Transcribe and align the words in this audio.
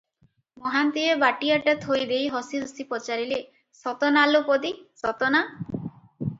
ମହାନ୍ତିଏ 0.61 1.17
ବାଟିଆଟା 1.23 1.75
ଥୋଇ 1.83 2.07
ଦେଇ 2.13 2.31
ହସି 2.37 2.63
ହସି 2.63 2.87
ପଚାରିଲେ, 2.95 3.39
"ସତ 3.83 4.13
ନା 4.19 4.27
ଲୋ 4.33 4.45
ପଦୀ, 4.51 4.75
ସତ 5.07 5.35
ନା?" 5.39 5.47